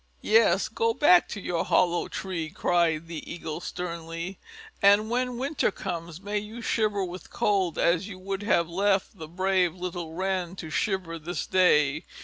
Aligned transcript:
"Yes, 0.23 0.67
go 0.67 0.95
back 0.95 1.27
to 1.29 1.39
your 1.39 1.63
hollow 1.63 2.07
tree," 2.07 2.49
cried 2.49 3.05
the 3.07 3.31
Eagle 3.31 3.59
sternly; 3.61 4.39
"and 4.81 5.11
when 5.11 5.37
winter 5.37 5.69
comes 5.69 6.19
may 6.19 6.39
you 6.39 6.59
shiver 6.59 7.05
with 7.05 7.29
cold 7.29 7.77
as 7.77 8.07
you 8.07 8.17
would 8.17 8.41
have 8.41 8.67
left 8.67 9.19
the 9.19 9.27
brave 9.27 9.75
little 9.75 10.15
Wren 10.15 10.55
to 10.55 10.71
shiver 10.71 11.19
this 11.19 11.45
day. 11.45 12.03